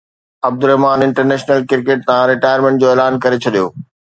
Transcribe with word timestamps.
Abdulrahman 0.47 0.99
international 1.07 1.59
cricket 1.73 1.99
تان 2.09 2.23
retirement 2.33 2.81
جو 2.85 2.89
اعلان 2.95 3.19
ڪري 3.27 3.37
ڇڏيو 3.45 3.65